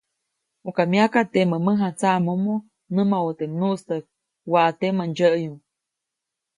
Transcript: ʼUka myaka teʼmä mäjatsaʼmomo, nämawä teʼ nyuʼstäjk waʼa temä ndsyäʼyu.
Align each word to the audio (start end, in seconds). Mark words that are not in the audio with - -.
ʼUka 0.65 0.83
myaka 0.91 1.19
teʼmä 1.33 1.57
mäjatsaʼmomo, 1.65 2.55
nämawä 2.93 3.31
teʼ 3.39 3.49
nyuʼstäjk 3.59 4.05
waʼa 4.51 4.71
temä 4.79 5.03
ndsyäʼyu. 5.09 5.53